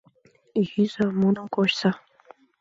Йӱза, 0.69 1.05
муным 1.19 1.47
кочса! 1.55 1.91